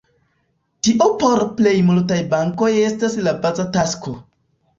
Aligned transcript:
Tio 0.87 1.09
por 1.23 1.41
plej 1.59 1.73
multaj 1.91 2.17
bankoj 2.33 2.71
estas 2.87 3.19
la 3.29 3.35
baza 3.45 3.69
tasko. 3.79 4.17